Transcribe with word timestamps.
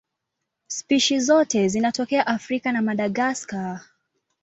Spishi 0.67 1.19
zote 1.19 1.67
zinatokea 1.67 2.27
Afrika 2.27 2.71
na 2.71 2.81
Madagaska. 2.81 3.81